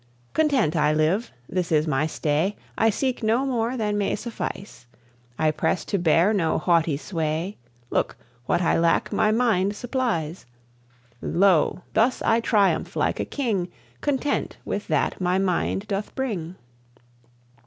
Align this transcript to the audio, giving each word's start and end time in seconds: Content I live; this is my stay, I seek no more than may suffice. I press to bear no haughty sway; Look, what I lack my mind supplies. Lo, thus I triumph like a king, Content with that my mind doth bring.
Content 0.33 0.75
I 0.75 0.91
live; 0.91 1.31
this 1.47 1.71
is 1.71 1.85
my 1.85 2.07
stay, 2.07 2.55
I 2.75 2.89
seek 2.89 3.21
no 3.21 3.45
more 3.45 3.77
than 3.77 3.99
may 3.99 4.15
suffice. 4.15 4.87
I 5.37 5.51
press 5.51 5.85
to 5.85 5.99
bear 5.99 6.33
no 6.33 6.57
haughty 6.57 6.97
sway; 6.97 7.57
Look, 7.91 8.17
what 8.47 8.63
I 8.63 8.79
lack 8.79 9.13
my 9.13 9.31
mind 9.31 9.75
supplies. 9.75 10.47
Lo, 11.21 11.83
thus 11.93 12.23
I 12.23 12.39
triumph 12.39 12.95
like 12.95 13.19
a 13.19 13.25
king, 13.25 13.67
Content 14.01 14.57
with 14.65 14.87
that 14.87 15.21
my 15.21 15.37
mind 15.37 15.87
doth 15.87 16.15
bring. 16.15 16.55